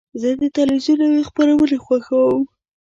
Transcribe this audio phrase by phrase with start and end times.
[0.21, 2.41] زه د تلویزیون نوی خپرونې خوښوم.